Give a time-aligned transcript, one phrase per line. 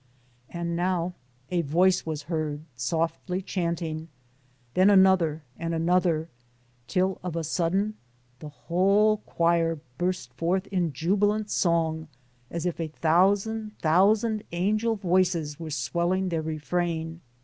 [0.49, 1.13] And now
[1.51, 4.07] a voice was heard softly chanting,
[4.73, 6.27] then another and another,
[6.87, 7.93] till of a sudden
[8.39, 12.07] the whole choir burst forth in jubilant song
[12.49, 17.21] as if a thousand thousand angel voices were swelling their refrain.